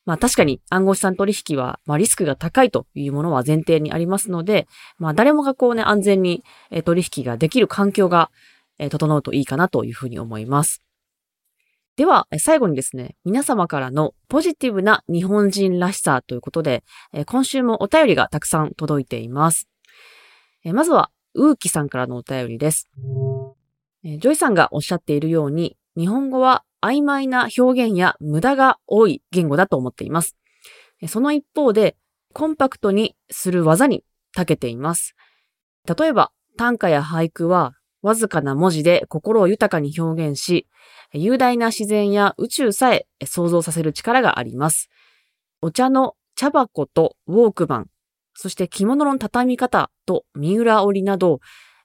[0.05, 4.67] まあ確かに暗号資産取引は、まあリスクが高いというものは前提にありますので、
[4.99, 6.43] まあ誰もがこうね、安全に
[6.85, 8.31] 取引ができる環境が
[8.91, 10.83] 整うといいかなというふうに思います。
[11.97, 16.85] では、最後にですね、皆様からのポジティブな日本人らしさということで、
[17.27, 19.69] 今週もお便りがたくさん届いています。
[20.65, 22.89] まずは、ウーキさんからのお便りです。
[24.05, 30.37] ジョイさんがおっしゃっているように、日本語は曖昧な表現や無駄が多い言語だと思っています。
[31.07, 31.97] その一方で、
[32.35, 35.15] コンパクトにする技に長けています。
[35.87, 40.67] 例えば、短歌や俳句は、わずかな文字で心を豊かに表現し、
[41.13, 44.89] 雄大な自然や宇宙さえ想像させる力があります。
[45.61, 47.91] お茶の茶箱とウォークマン、
[48.35, 51.39] そして着物の畳み方と三浦織など、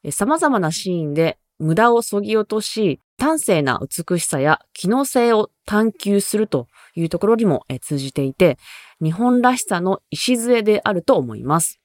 [0.10, 8.58] 様々なシーンで無駄を削ぎ落とし、端正な美しさや機能性を探求するというところにも通じていて、
[9.02, 11.80] 日本らしさの礎であると思います。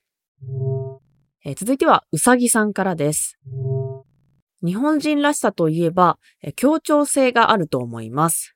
[1.57, 3.39] 続いては、うさぎさんからです。
[4.65, 6.19] 日本人らしさといえば、
[6.55, 8.55] 協調性があると思います。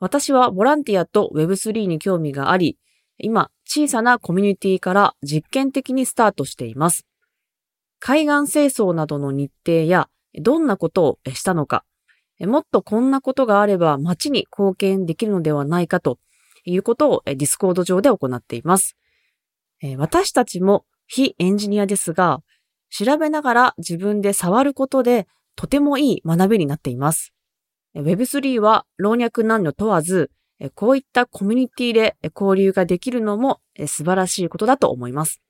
[0.00, 2.78] 私はボランティアと Web3 に興味があり、
[3.18, 7.04] 今、小さなコミュニティから実験的にスタートしています。
[7.98, 11.84] 海岸清掃などの日程や、どんなことをしたのか、
[12.40, 16.18] もっとこんなことがあれば街に貢献できるのではないかと
[16.64, 18.96] いうことを Discord 上で行っています。
[19.96, 22.42] 私たちも非エンジニアですが、
[22.90, 27.32] 調べながら自分で触ることでとてもいい学びになっています。
[27.94, 30.30] Web3 は老若男女問わず、
[30.74, 35.40] こういったコミュニティで交流ができるのも素晴らしいことだと思います。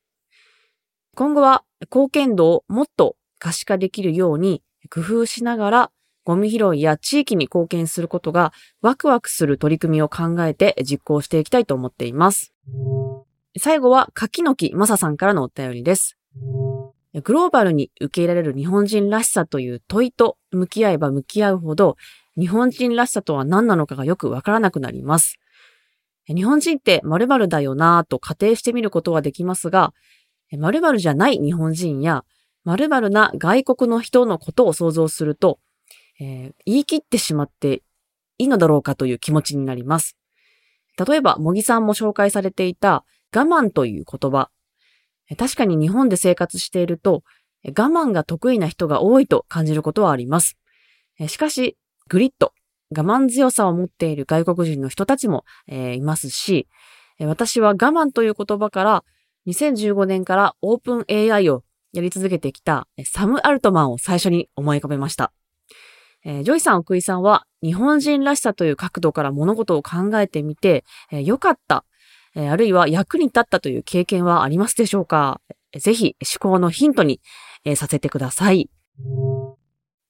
[1.15, 5.91] 今後は貢献度をもっと可視化できるように工夫しながら
[6.25, 12.53] ゴミ拾いや地域に貢献することがワクワクする取り組みを考えて実行していきたいと思っています。
[13.59, 16.19] 最後は柿の木まささんからのお便りです。
[17.25, 21.97] グローバルに受け入れられる日本人らしさという問いと向き合えば向き合うほど、
[22.39, 25.39] 日本人らしさとは何なのかがよくわからなくなります。
[26.27, 29.95] 日本人って〇〇だよなぁと仮定してみることはできますが、
[30.53, 32.25] 〇〇じゃない日本人や
[32.65, 35.59] 〇〇な外国の人のことを想像すると、
[36.21, 37.83] えー言い切ってしまって
[38.39, 40.17] いいのだろうかという気持ちになります。
[41.07, 44.51] 例えば、茂木さんも紹介されていた我慢という言葉。
[45.37, 47.23] 確かに日本で生活していると、
[47.65, 50.57] 我慢が得意な人が多いと感じることはあります。
[51.27, 51.77] しかし、
[52.09, 52.53] グリッド、
[52.97, 56.67] 我慢強さを持っている外国人の人たちも、えーいますし、
[57.21, 59.05] 私は我慢という言葉から、
[59.47, 61.65] 2015年からオープン AI を
[61.99, 65.33] やり続けてきたえサム・アルトマンを最初に思い浮かべました。
[66.25, 71.85] えージョイさん、奥井さんは日本人らしさという角度から物事を考えてみて、えー良かった、
[72.37, 75.41] えーあるいは役に立ったという経験はありますでしょうか？
[75.73, 77.21] えーぜひ思考のヒントに、
[77.65, 78.71] えーさせてください。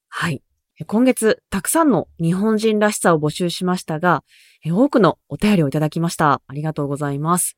[0.09, 0.43] はい。
[0.85, 4.23] 今月、たくさんの日本人らしさを募集しましたが、
[4.63, 6.41] え多くのお便りをいただきました。
[6.47, 7.57] ありがとうございます。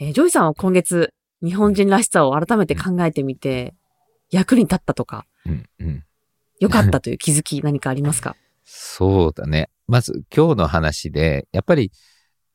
[0.00, 3.74] えージョイさんは今月、日本人らしさを改めて考えてみて、
[4.30, 6.04] 役に立ったとか、うんうん
[6.60, 8.36] 良かったという気づき何かありますか？
[8.64, 9.70] そうだね。
[9.88, 11.90] まず今日の話で、やっぱり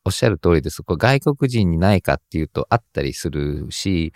[0.04, 0.84] おっしゃる通りです。
[0.84, 4.12] こう外国人にないかっていうとあったりするし、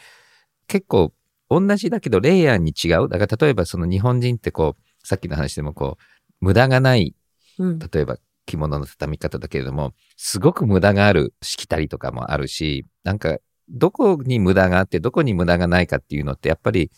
[0.69, 1.13] 結構
[1.49, 3.09] 同じだけどレイヤーに違う？
[3.09, 6.05] だから例えばその日本人ってこう、さっきの話でもこう、
[6.41, 7.17] 無駄がない、
[7.59, 7.79] うん。
[7.81, 13.39] 例えば着物の畳み方だけれども、すごく無駄があるしきたりとかもあるし、なんか
[13.71, 16.91] どこに無駄があってどこに無駄がないかっていうのってやっぱり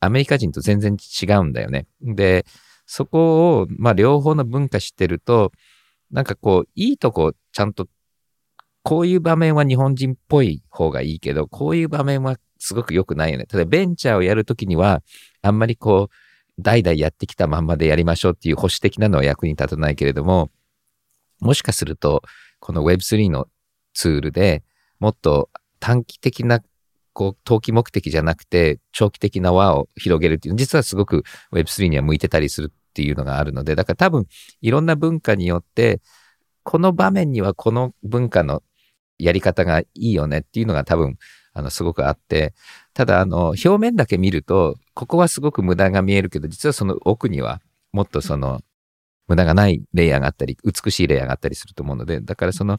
[0.00, 1.86] アメリカ人と全然違うんだよね。
[2.02, 2.46] で、
[2.86, 5.52] そこを、まあ、両方の文化知ってると、
[6.10, 7.86] なんかこう、いいとこちゃんと
[8.82, 13.46] こういう場面は日本人っぽい方がいいけど、こういう場面はすごく良くないよね。
[13.46, 15.02] ただベンチャーをやるときには、
[15.42, 20.50] あんまりこう、代々やってきたまんまでやりましょうっていう保守的なのは役に立たないけれども、
[21.40, 22.22] もしかすると、
[22.58, 23.48] この Web3 の
[23.94, 24.62] ツールで
[24.98, 26.60] もっと短期的な
[27.12, 34.26] こう、投機目的じゃなくて、長期的な輪を広げるっていう、実はすごく Web3 には向いてたりするっていうのがあるので、だから多分、
[34.60, 36.00] いろんな文化によって、
[36.62, 38.62] この場面にはこの文化の
[39.18, 41.18] やり方がいいよねっていうのが多分、
[41.52, 42.54] あの、すごくあって、
[42.94, 47.60] ただ、あの、表面だけ見ると、ここはすごく無駄が見えるけど、実はその奥には、
[47.92, 48.60] もっとその、
[49.26, 52.78] 無駄がないレイヤーがあったり、美しいレイヤーがあったりすると思うので、だからその、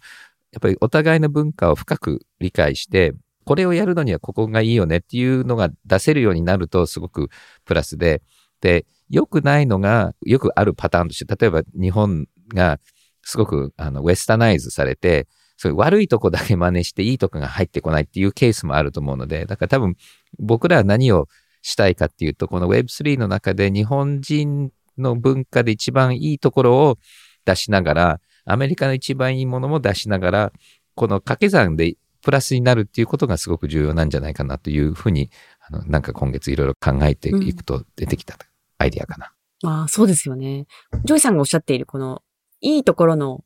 [0.52, 3.14] やっぱりお互いの文化を深く理解して、
[3.46, 7.30] これをやるのにはここがいいよねっていうのが出せるようになるとすごく
[7.66, 8.22] プラスで、
[8.62, 12.80] で、良くないのが、よくあるパターンとして、例えば日本が
[13.24, 19.96] すごくあのウェスタナイズされて、そういう悪いとこだけ真似していいとこが入ってこないっていうケースもあると思うので、だから多分
[20.40, 21.28] 僕らは何を
[21.62, 26.98] したいかっていうと、この Web3 の中で日本人の文化で一番いいところを
[27.46, 30.54] 出しながら、アメリカの一番いいものも出しながら、
[30.96, 35.30] この掛け算でプラスになるっていうことがすごく重要なんじゃないかなというふうに、
[35.68, 38.38] あの、なんか今月いろいろ考えていくと出てきた
[38.78, 39.34] アイディアかな。
[39.64, 40.68] うん、ああ、そうですよね。
[41.04, 42.22] ジョイさんがおっしゃっているこの、
[42.62, 43.44] いいところの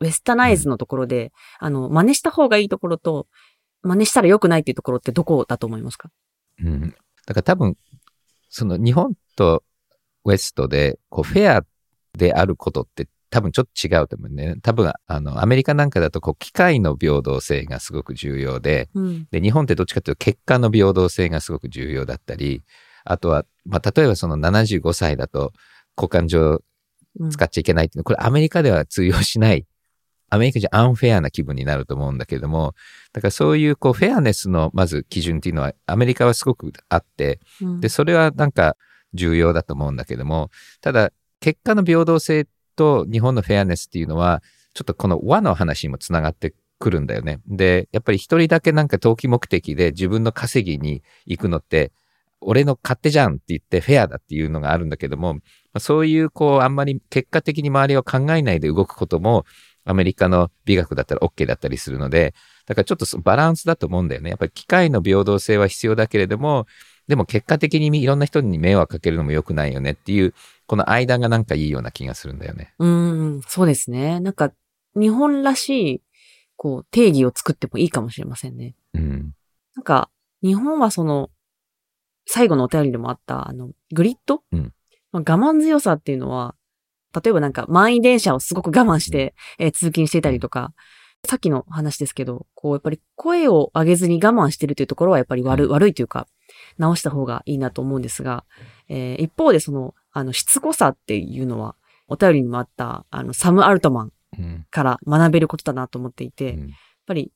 [0.00, 3.28] westernize のところで、うん、あの、真似した方がいいところと、
[3.82, 6.10] 真似したら良くないっていうところってどこだと思いますか？
[6.62, 6.90] うん。
[7.26, 7.76] だから多分、
[8.48, 9.62] その日本と
[10.24, 11.64] ウェストで、こう、フェア
[12.18, 14.56] であることって多分ちょっと違うと思うね。
[14.62, 22.62] 多分、あの、アメリカなんかだと、こう、機械の平等性がすごく重要で、うん、で、日本ってどっちかというと、結果の平等性がすごく重要だったり、
[23.04, 25.52] あとは、まあ、例えばその75歳だと、
[25.96, 26.62] 交換上
[27.30, 29.66] 使っちゃいけないっていうの、これアメリカでは通用しない。
[30.32, 32.74] アメリカじゃアンフェアな気分になると思うんだけども、
[33.12, 38.76] だからそういうこうフェアネスのまず基準っていうのはアメリカはすごくあって、うん、で、それはなんか
[39.12, 44.42] 重要だと思うんだけども、ただ結果の平等性と日本のフェアネスっていうのは、
[44.74, 47.40] ちょっとこの和の話にもつながってくるんだよね。
[47.46, 51.92] で、やっぱり一人だけなんか投機目的で自分の稼ぎに行くのって、
[52.40, 55.38] 俺の勝手じゃんって言ってフェアだっていうのがあるんだけども、
[55.78, 59.44] そういうこう、あんまり結果的に周りを考えないで動くことも、
[59.84, 62.34] アメリカの美学だったら OK だったりするので、
[62.66, 64.30] だからちょっとバランスだと思うんだよね。
[64.30, 66.66] やっぱり機械の平等性は必要だけれども、
[67.08, 70.34] でも結果的にいろんな人に迷惑かけるのも良くないよねっていう、
[70.70, 72.74] この間がなんかいいような気がするんだよね。
[72.78, 74.20] うん、そうですね。
[74.20, 74.52] なんか、
[74.94, 76.02] 日本らしい、
[76.54, 78.76] こう、定義を作ってもいいかもしれませんね。
[78.94, 79.34] うん。
[79.74, 80.10] なんか、
[80.44, 81.28] 日本はその、
[82.24, 84.72] 最後のお便りでもあった、あの、グリッド、うん、
[85.10, 86.54] まあ、我慢強さっていうのは、
[87.20, 90.72] 例えばなんか満員電車をすごく我慢して、うん、えー、通勤していたりとか、
[91.26, 96.28] さっきの話ですけど、こう、やっぱり声を上げずに我慢してるというところはやっぱり悪,、悪いというか、
[96.78, 98.44] 直した方がいいなと思うんですが、
[98.88, 101.76] えー、一方でその、あの、しつこさっていうのは、
[102.08, 104.12] お便りにもあった、あの、サム・アルトマン
[104.70, 106.68] から学べることだなと思っていて、うん、やっ
[107.06, 107.32] ぱり、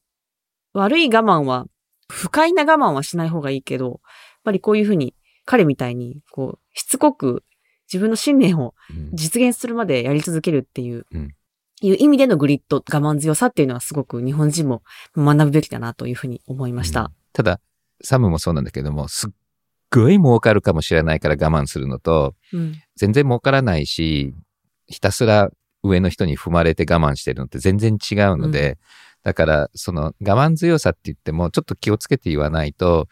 [0.72, 1.66] 悪い我慢は、
[2.08, 3.98] 不快な我慢はしない方がいいけど、やっ
[4.44, 7.44] ぱりこういうふうに、彼みたいに、こう、しつこく
[7.92, 8.74] 自分の信念を
[9.12, 11.34] 実現するまでやり続けるっていう、うん、
[11.80, 14.82] いう意味でのグリッド、我慢強さっていうのはすごく日本人も
[15.16, 17.02] 学ぶべきだなというふうに思いました。
[17.02, 17.60] うん、ただ、
[18.02, 19.30] サムもそうなんだけども、すっ
[19.98, 24.34] ごい儲かるかもしれないから我慢するのと、うん、全然儲からないし、
[24.86, 25.50] ひたすら
[25.82, 28.76] 上の人に踏まれて我慢してるのって全然違うので、うん、
[29.22, 33.08] だからその我慢強さって言ってもちょっと気をつけて言わないと、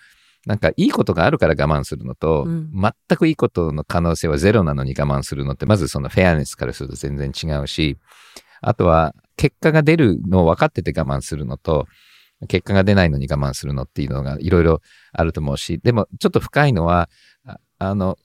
[0.46, 7.96] なんかいいことがあるから我慢するのと、うん、全くいいことの可能性はゼロなのに我慢するのって、まずそのフェアネスからすると全然違うし、
[8.60, 11.86] あとは結果が出るのを分かってて我慢するのと、
[12.48, 14.80] 結果が出ないのに我慢するのっていうのがいろいろ
[15.12, 17.08] あると思うし、でもちょっと深いのは、
[17.78, 18.18] あの、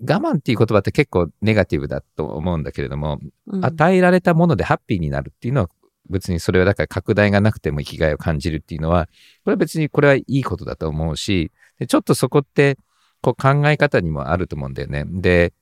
[0.00, 5.68] 我慢っていう言葉って結構ネガティブだと思うんだけれども、うん、与えられたものでハッピーになるっていうのは
[6.10, 9.06] 別にそれはだから拡大がなくても生きがいを感じるっていうのは、
[9.44, 11.50] これは別にこれはいいことだと思うし、
[11.88, 12.78] ちょっとそこって
[13.20, 15.04] こう考え方にもあると思うんだよね。
[15.06, 15.52] で、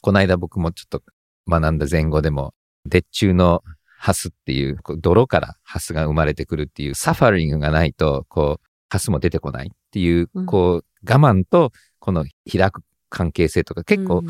[0.00, 1.02] この間僕もちょっと
[1.48, 2.54] 学んだ前後でも、
[2.90, 3.62] 鉄柱の
[4.04, 14.22] ハスっていう、こう泥からハスが生まれてくるっていう、サファリングがないと、こう、ハスも出てこないっていう、こう、我慢とこの開く関係性とか、結構、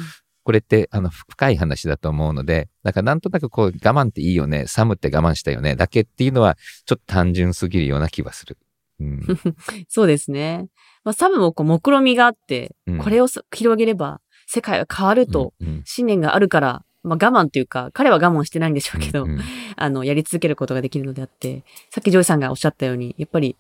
[0.45, 6.57] これって、あの、深い話だと思うので、だからなんとなくこう、我慢っていいよね、サムって我慢したよね、だけっていうのは、
[6.87, 8.57] ちょっと単純すぎるような気はする。
[9.01, 9.23] うん、
[9.91, 10.69] そうですね。
[11.03, 15.53] まあ、サムもこう、目論みがあって、うん、これを広げれば、世界は変わると、
[15.85, 19.41] 信念があるから、まあ我慢というか、彼は我慢してないんでしょうけど、うん
[19.77, 23.57] あの、やり続けることができるのであって、さっきジョイさんがおっしゃったように、やっぱり、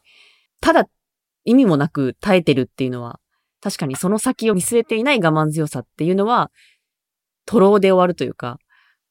[0.60, 0.88] ただ
[1.44, 3.20] 意味もなく耐えてるっていうのは、
[3.60, 6.50] 確かにその先を見据えていない我慢強さっていうのは、
[7.46, 8.58] 徒労で終わるというか、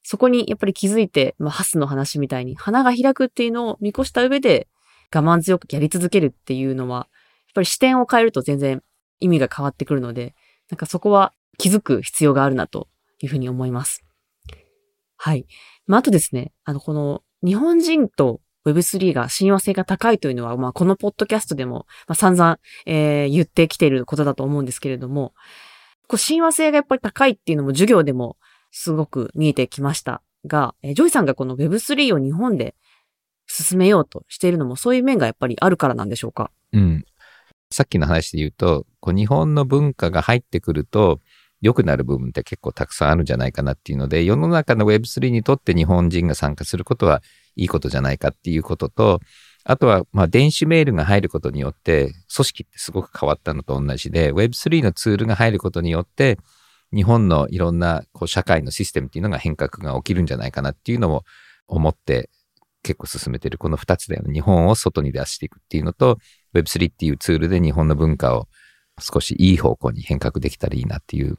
[0.03, 4.67] そこにやっぱり気づいて、まあ、ハスの話みたいに花が開くっていうのを見越した上で
[5.15, 7.07] 我慢強くやり続けるっていうのは、やっ
[7.55, 8.83] ぱり視点を変えると全然
[9.19, 10.35] 意味が変わってくるので、
[10.69, 12.87] なんかそこは気づく必要があるなと
[13.21, 14.03] いうふうに思います。
[15.25, 15.45] はい。
[15.87, 25.33] まあ、あとですね、あの、この日本人と Web3 が親和性が高いというのは、まあ、このポッドキャストでも、まあ、散々、えー言ってきていることだと思うんですけれども、
[26.09, 28.35] こう親和性がやっぱり高いっていうのも授業でも
[28.71, 32.75] すごく見えてきましたが、えージョイさんがこの Web3 を日本で
[33.47, 36.51] 進めようとしているのもそういう面がやっぱりあるからなんでしょうか？
[36.73, 37.05] うん。
[37.71, 41.21] さっきの話で言うと、こう日本の文化が入ってくると、
[41.63, 47.23] 良くなる部分って結構たくさんあるんじゃないかなっていうので、世の中の Web3 にとって日本人が参加することは
[47.55, 49.21] いいことじゃないかっていうことと、
[49.63, 56.37] あとは、まあ、電子メールが入ることによって、組織ってすごく変わったのと同じで、Web3 のツールが入ることによって、
[56.93, 61.23] 日本のいろんなこう社会のシステムっていうのが変革が起きるんじゃないかなっていうのも
[61.67, 62.29] 思って
[62.83, 64.33] 結構進めてるこの2つだよね。
[64.33, 66.17] 日本を外に出していくっていうのと、
[66.53, 68.49] Web3 っていうツールで日本の文化を
[68.99, 71.35] 少しいい方向に変革できたらいいなっていう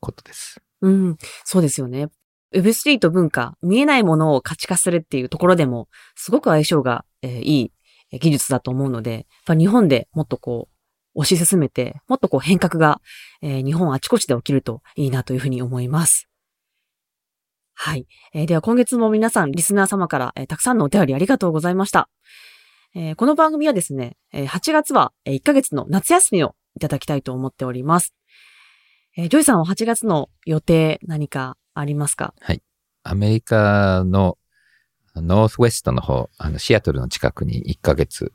[0.00, 0.60] ことです。
[0.80, 2.08] うん、そうですよね。
[2.54, 7.72] Web3 と文化、見えないものを価値化するっていうところでも、すごく相性が、えーいい
[8.18, 10.68] 技術だと思うので、や日本でもっとこ
[11.14, 13.02] う、推し進めて、もっとこう変革が、
[13.42, 16.28] えー日本あちこちで起きるといいなというふうに思います。
[17.74, 18.06] はい。
[18.32, 22.08] えーでは今月も皆さん、リスナー様から、えーたくさんのお便りありがとうございました。
[22.94, 28.14] えーこの番組はですね、えー8月はえー1ヶ月の夏休みをいただきたいと思っております。
[29.20, 32.34] えージョイさんは8月の予定何かありますか？
[33.02, 34.38] アメリカの
[35.16, 38.32] ノースウェストの方、あのシアトルの近くに1ヶ月、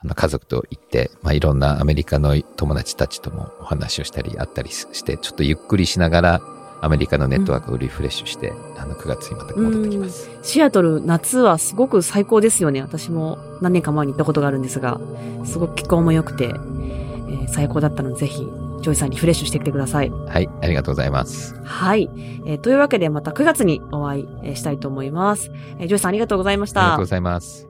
[0.00, 6.40] あの家族と行って、まあ、いろんなアメリカの友達たちともお話をしたり、会ったりして、ちょっとゆっくりしながら、
[6.80, 10.30] アメリカのネットワークをリフレッシュして、あの9月にまた戻ってきます。
[10.44, 12.82] シアトル夏はすごく最高ですよね。
[12.82, 15.00] 私も何年か前に行ったことがあるんですが、
[15.44, 18.46] すごく気候も良くて、えー最高だったのでぜひ、
[18.80, 20.10] ジョイさんリフレッシュしてきてください。
[20.10, 21.54] はい、ありがとうございます。
[21.64, 22.08] はい。
[22.46, 25.50] えーというわけでまた9月にお会いえーしたいと思います。
[25.78, 27.06] えージョイさんありがとうございましたありがとうご。
[27.06, 27.68] ざいます。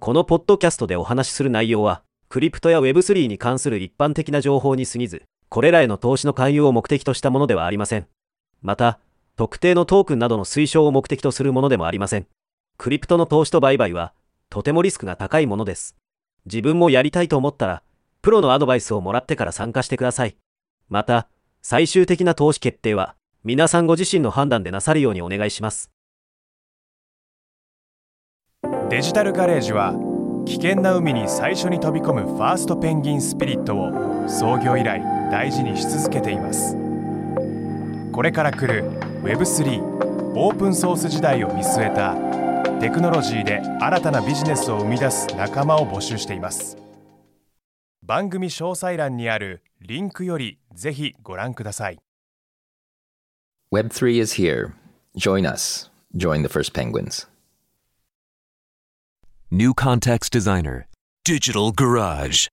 [0.00, 8.06] このポッドキャストでお話しする内容は、クリプトや Web3 に関する一般的な情報に過ぎず、これらへの投資の勧誘を目的としたものではありません。
[8.60, 8.98] また、
[9.36, 12.26] 特定のトークンなどの推奨を目的とするものでもありません。
[12.76, 14.12] クリプトの投資と売買は、
[14.50, 15.96] とてもリスクが高いものです。
[16.44, 17.82] 自分もやりたいと思ったら、
[18.24, 20.38] プロのアドバイスをもらってから参加してください。
[20.88, 21.28] また、
[21.60, 25.90] 最終的な投資決定は、皆さんご自身の判断でなさるようにお願いします。
[28.88, 29.92] デジタルガレージは
[30.46, 36.76] 危険な海に最初に飛び込むファーストペンギンスピリットを創業以来大事にし続けています
[38.12, 38.90] これから来る
[39.22, 42.14] Web3 オープンソース時代を見据えた
[42.80, 46.83] テクノロジーで新たなビジネスを生み出す仲間を募集しています
[48.06, 51.98] 番組詳細欄にあるリンクよりぜひご覧ください
[53.72, 54.74] Web3 is here.
[55.16, 55.90] Join us.
[56.14, 57.26] Join the first penguins.
[59.50, 60.86] New Context Designer,
[61.24, 62.48] Digital Garage.